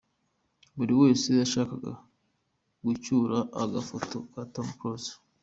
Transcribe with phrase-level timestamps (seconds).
[0.77, 1.93] Buri wese yashakaga
[2.85, 5.13] gucyura agafoto ka Tom Close.